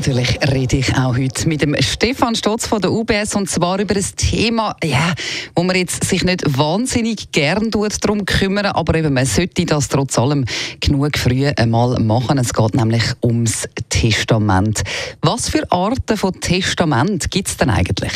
Natürlich 0.00 0.38
rede 0.50 0.76
ich 0.78 0.96
auch 0.96 1.14
heute 1.14 1.46
mit 1.46 1.60
dem 1.60 1.76
Stefan 1.78 2.34
Stotz 2.34 2.66
von 2.66 2.80
der 2.80 2.90
UBS 2.90 3.34
und 3.34 3.50
zwar 3.50 3.78
über 3.78 3.94
ein 3.94 4.06
Thema, 4.16 4.74
ja, 4.82 5.12
wo 5.54 5.62
man 5.62 5.76
jetzt 5.76 6.04
sich 6.04 6.24
nicht 6.24 6.42
wahnsinnig 6.56 7.32
gern 7.32 7.70
darum 7.70 8.24
kümmern, 8.24 8.64
aber 8.64 8.94
eben 8.94 9.12
man 9.12 9.26
sollte 9.26 9.66
das 9.66 9.88
trotz 9.88 10.18
allem 10.18 10.46
genug 10.80 11.18
früh 11.18 11.48
einmal 11.54 12.00
machen. 12.00 12.38
Es 12.38 12.54
geht 12.54 12.74
nämlich 12.74 13.02
ums 13.22 13.68
Testament. 13.90 14.84
Was 15.20 15.50
für 15.50 15.70
Arten 15.70 16.16
von 16.16 16.32
Testament 16.40 17.30
gibt 17.30 17.48
es 17.48 17.58
denn 17.58 17.68
eigentlich? 17.68 18.12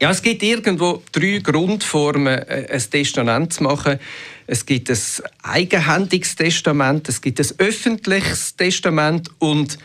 Ja, 0.00 0.12
es 0.12 0.22
gibt 0.22 0.44
irgendwo 0.44 1.02
drei 1.10 1.40
Grundformen, 1.42 2.38
äh, 2.38 2.68
ein 2.70 2.82
Testament 2.88 3.52
zu 3.52 3.64
machen. 3.64 3.98
Es 4.46 4.64
gibt 4.64 4.88
ein 4.88 4.98
eigenhändiges 5.42 6.36
Testament, 6.36 7.08
es 7.08 7.20
gibt 7.20 7.40
ein 7.40 7.48
öffentliches 7.58 8.54
Testament 8.54 9.28
und 9.40 9.76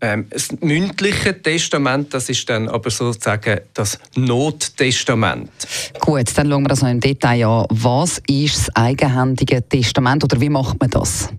ähm, 0.00 0.26
das 0.30 0.48
mündliche 0.60 1.40
Testament, 1.42 2.14
das 2.14 2.28
ist 2.28 2.48
dann 2.48 2.68
aber 2.68 2.90
sozusagen 2.90 3.60
das 3.74 3.98
Nottestament. 4.14 5.50
Gut, 6.00 6.36
dann 6.36 6.48
schauen 6.48 6.62
wir 6.62 6.68
das 6.68 6.82
noch 6.82 6.90
im 6.90 7.00
Detail 7.00 7.46
an. 7.46 7.66
Was 7.70 8.20
ist 8.28 8.56
das 8.56 8.76
eigenhändige 8.76 9.66
Testament 9.68 10.24
oder 10.24 10.40
wie 10.40 10.48
macht 10.48 10.78
man 10.80 10.90
das? 10.90 11.30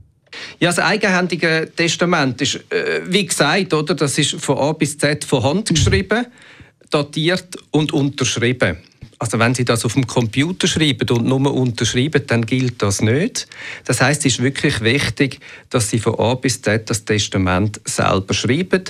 Ja, 0.60 0.70
das 0.70 0.80
eigenhändige 0.80 1.72
Testament 1.76 2.42
ist, 2.42 2.56
äh, 2.72 3.02
wie 3.06 3.26
gesagt, 3.26 3.74
oder, 3.74 3.96
das 3.96 4.18
ist 4.18 4.36
von 4.36 4.58
A 4.58 4.74
bis 4.74 4.98
Z 4.98 5.24
von 5.24 5.44
Hand 5.44 5.70
geschrieben, 5.70 6.26
datiert 6.90 7.56
und 7.72 7.94
unterschrieben. 7.94 8.78
Also 9.20 9.38
wenn 9.38 9.54
Sie 9.54 9.66
das 9.66 9.84
auf 9.84 9.94
dem 9.94 10.08
Computer 10.08 10.66
schreiben 10.66 11.10
und 11.10 11.26
nur 11.26 11.54
unterschreiben, 11.54 12.24
dann 12.26 12.46
gilt 12.46 12.82
das 12.82 13.02
nicht. 13.02 13.48
Das 13.84 14.00
heißt, 14.00 14.26
es 14.26 14.34
ist 14.34 14.44
wirklich 14.44 14.80
wichtig, 14.80 15.42
dass 15.70 15.90
Sie 15.90 16.00
von 16.00 16.18
A 16.18 16.36
bis 16.36 16.62
Z 16.62 16.90
das 16.90 17.04
Testament 17.04 17.82
selber 17.84 18.34
schreiben. 18.34 18.84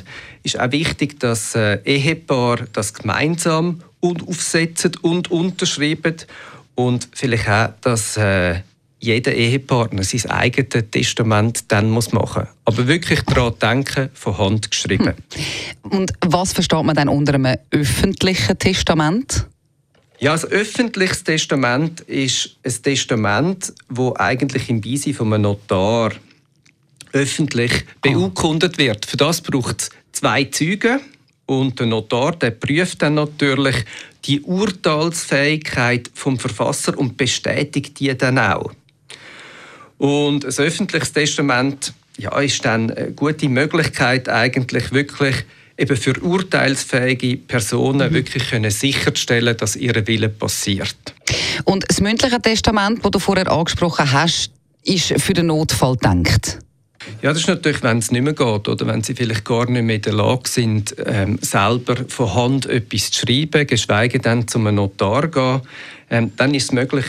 Es 0.43 0.53
ist 0.53 0.59
auch 0.59 0.71
wichtig, 0.71 1.19
dass 1.19 1.55
äh, 1.55 1.79
Ehepaar 1.83 2.59
das 2.73 2.93
gemeinsam 2.93 3.81
aufsetzen 4.01 4.91
und 5.01 5.31
unterschreiben 5.31 6.15
und 6.75 7.09
vielleicht 7.11 7.49
auch, 7.49 7.69
dass 7.81 8.15
äh, 8.15 8.61
jeder 8.99 9.33
Ehepartner 9.33 10.03
sein 10.03 10.29
eigenes 10.29 10.85
Testament 10.91 11.71
dann 11.71 11.89
muss 11.89 12.11
machen 12.11 12.43
muss. 12.43 12.55
Aber 12.65 12.87
wirklich 12.87 13.21
daran 13.21 13.53
denken, 13.59 14.09
von 14.13 14.37
Hand 14.37 14.71
geschrieben. 14.71 15.13
Hm. 15.83 15.91
Und 15.91 16.13
was 16.25 16.53
versteht 16.53 16.83
man 16.83 16.95
dann 16.95 17.09
unter 17.09 17.33
einem 17.33 17.57
öffentlichen 17.71 18.59
Testament? 18.59 19.47
Ja, 20.21 20.33
ein 20.33 20.43
öffentliches 20.43 21.23
Testament 21.23 22.01
ist 22.01 22.57
ein 22.65 22.83
Testament, 22.83 23.73
wo 23.87 24.13
eigentlich 24.17 24.69
im 24.69 24.81
Beisein 24.81 25.13
von 25.13 25.33
einem 25.33 25.43
Notar 25.43 26.11
öffentlich 27.13 27.71
ah. 27.73 27.93
beurkundet 28.01 28.77
wird. 28.77 29.05
Für 29.05 29.15
das 29.15 29.39
braucht 29.39 29.81
es 29.81 29.89
zwei 30.11 30.43
Zeugen 30.43 30.99
und 31.45 31.79
der 31.79 31.87
Notar 31.87 32.35
der 32.35 32.51
prüft 32.51 33.01
dann 33.01 33.13
natürlich 33.13 33.77
die 34.25 34.41
Urteilsfähigkeit 34.41 36.11
vom 36.13 36.37
Verfasser 36.37 36.97
und 36.97 37.15
bestätigt 37.15 37.97
die 38.01 38.15
dann 38.17 38.39
auch. 38.39 38.73
Und 39.97 40.43
ein 40.43 40.53
öffentliches 40.57 41.13
Testament 41.13 41.93
ja, 42.17 42.37
ist 42.39 42.65
dann 42.65 42.91
eine 42.91 43.13
gute 43.13 43.47
Möglichkeit 43.47 44.27
eigentlich 44.27 44.91
wirklich 44.91 45.45
eben 45.79 45.97
für 45.97 46.19
urteilsfähige 46.21 47.37
Personen 47.37 48.09
mhm. 48.09 48.13
wirklich 48.13 48.49
können 48.49 48.71
sicherstellen 48.71 49.55
dass 49.57 49.75
ihr 49.75 49.95
Wille 50.07 50.29
passiert. 50.29 50.95
Und 51.65 51.85
das 51.87 52.01
mündliche 52.01 52.41
Testament, 52.41 53.03
das 53.03 53.11
du 53.11 53.19
vorher 53.19 53.51
angesprochen 53.51 54.11
hast, 54.11 54.51
ist 54.83 55.21
für 55.21 55.33
den 55.33 55.47
Notfall 55.47 55.95
gedacht? 55.95 56.59
Ja, 57.21 57.29
das 57.29 57.39
ist 57.39 57.47
natürlich, 57.47 57.81
wenn 57.83 57.99
es 57.99 58.11
nicht 58.11 58.21
mehr 58.21 58.33
geht 58.33 58.67
oder 58.67 58.87
wenn 58.87 59.03
sie 59.03 59.15
vielleicht 59.15 59.45
gar 59.45 59.69
nicht 59.69 59.83
mehr 59.83 59.95
in 59.95 60.01
der 60.01 60.13
Lage 60.13 60.49
sind, 60.49 60.95
ähm, 61.05 61.39
selber 61.41 61.95
von 62.07 62.33
Hand 62.33 62.65
etwas 62.65 63.11
zu 63.11 63.25
schreiben, 63.25 63.67
geschweige 63.67 64.19
denn 64.19 64.47
zu 64.47 64.59
einem 64.59 64.75
Notar 64.75 65.27
gehen, 65.27 65.61
ähm, 66.09 66.31
dann 66.35 66.53
ist 66.53 66.65
es 66.65 66.71
möglich, 66.71 67.05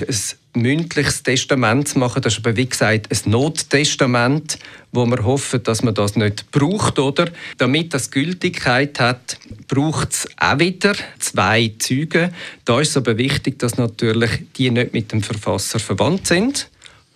ein 0.55 0.63
mündliches 0.63 1.23
Testament 1.23 1.89
zu 1.89 1.99
machen. 1.99 2.23
Das 2.23 2.35
ist 2.35 2.45
aber, 2.45 2.57
wie 2.57 2.69
gesagt, 2.69 3.09
ein 3.11 3.31
Nottestament, 3.31 4.59
wo 4.93 5.07
wir 5.07 5.25
hoffen, 5.25 5.63
dass 5.63 5.83
man 5.83 5.95
das 5.95 6.17
nicht 6.17 6.51
braucht. 6.51 6.99
Oder? 6.99 7.29
Damit 7.59 7.95
das 7.95 8.11
Gültigkeit 8.11 8.99
hat, 9.01 9.39
braucht 9.69 10.13
es 10.13 10.29
auch 10.37 10.59
wieder 10.59 10.95
zwei 11.19 11.73
Zeugen. 11.79 12.33
Da 12.65 12.81
ist 12.81 12.91
es 12.91 12.97
aber 12.97 13.17
wichtig, 13.17 13.59
dass 13.59 13.79
natürlich 13.79 14.31
die 14.57 14.71
nicht 14.71 14.93
mit 14.93 15.13
dem 15.13 15.23
Verfasser 15.23 15.79
verwandt 15.79 16.27
sind, 16.27 16.69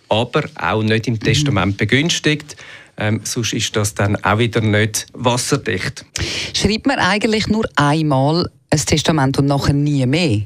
aber 0.09 0.43
auch 0.55 0.83
nicht 0.83 1.07
im 1.07 1.19
Testament 1.19 1.77
begünstigt. 1.77 2.55
Ähm, 2.97 3.21
sonst 3.23 3.53
ist 3.53 3.75
das 3.75 3.93
dann 3.93 4.15
auch 4.23 4.37
wieder 4.37 4.61
nicht 4.61 5.07
wasserdicht. 5.13 6.05
Schreibt 6.53 6.87
man 6.87 6.99
eigentlich 6.99 7.47
nur 7.47 7.67
einmal 7.75 8.49
ein 8.69 8.79
Testament 8.79 9.37
und 9.37 9.47
nachher 9.47 9.73
nie 9.73 10.05
mehr? 10.05 10.41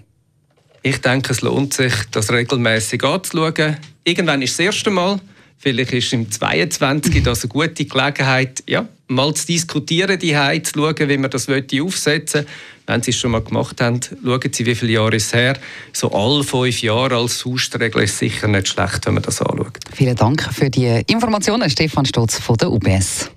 Ich 0.81 1.01
denke, 1.01 1.33
es 1.33 1.41
lohnt 1.41 1.73
sich, 1.73 1.93
das 2.11 2.31
regelmäßig 2.31 3.03
anzuschauen. 3.03 3.77
Irgendwann 4.03 4.41
ist 4.41 4.53
das 4.57 4.65
erste 4.65 4.89
Mal, 4.89 5.19
vielleicht 5.59 5.93
ist 5.93 6.13
im 6.13 6.31
22. 6.31 7.21
das 7.21 7.43
eine 7.43 7.49
gute 7.49 7.85
Gelegenheit, 7.85 8.63
ja, 8.67 8.87
mal 9.07 9.33
zu 9.33 9.45
diskutieren, 9.45 10.17
die 10.17 10.33
zu 10.63 10.71
schauen, 10.73 11.09
wie 11.09 11.17
man 11.17 11.29
das 11.29 11.47
aufsetzen 11.49 12.41
will. 12.41 12.51
Wenn 12.87 13.03
Sie 13.03 13.11
es 13.11 13.17
schon 13.17 13.31
mal 13.31 13.41
gemacht 13.41 13.79
haben, 13.81 13.99
schauen 14.23 14.51
Sie, 14.51 14.65
wie 14.65 14.73
viele 14.73 14.93
Jahre 14.93 15.17
es 15.17 15.33
her. 15.33 15.59
So 15.93 16.11
alle 16.11 16.43
fünf 16.43 16.81
Jahre 16.81 17.17
als 17.17 17.41
Faustregel 17.41 18.03
ist 18.03 18.17
sicher 18.17 18.47
nicht 18.47 18.69
schlecht, 18.69 19.05
wenn 19.05 19.13
man 19.13 19.23
das 19.23 19.41
anschaut. 19.41 19.77
Vielen 19.93 20.15
Dank 20.15 20.41
für 20.51 20.71
die 20.71 21.03
Informationen, 21.05 21.69
Stefan 21.69 22.05
Stotz 22.05 22.39
von 22.39 22.57
der 22.57 22.71
UBS. 22.71 23.29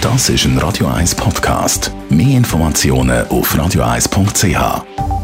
Das 0.00 0.28
ist 0.28 0.44
ein 0.44 0.56
Radio 0.58 0.86
1 0.86 1.16
Podcast. 1.16 1.90
Mehr 2.08 2.36
Informationen 2.36 3.26
auf 3.28 3.54
radio1.ch. 3.54 5.15